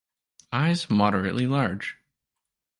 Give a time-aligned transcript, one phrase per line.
[0.51, 1.99] Eyes moderately large.